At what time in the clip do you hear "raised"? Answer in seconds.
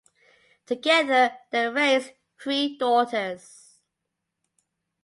1.67-2.11